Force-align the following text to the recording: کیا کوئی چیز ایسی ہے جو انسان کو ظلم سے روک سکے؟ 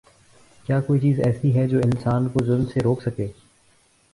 کیا 0.65 0.79
کوئی 0.81 0.99
چیز 0.99 1.19
ایسی 1.19 1.55
ہے 1.55 1.67
جو 1.67 1.79
انسان 1.79 2.27
کو 2.27 2.45
ظلم 2.45 2.65
سے 2.65 2.79
روک 2.79 3.01
سکے؟ 3.01 3.27